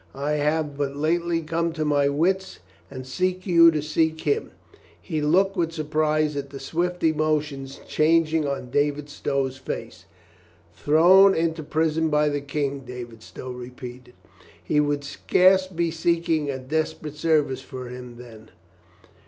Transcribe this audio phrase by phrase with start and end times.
[0.15, 2.57] I have but lately come to my wits
[2.89, 4.49] and seek you to seek him."
[4.99, 10.05] He looked with surprise at the swift emotions changing on David Stow's face.
[10.73, 14.15] "Thrown into prison by the King?" David Stow repeated.
[14.63, 18.49] "He would scarce be seeking a desperate service for him then.